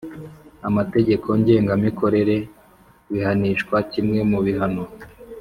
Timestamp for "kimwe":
3.91-4.19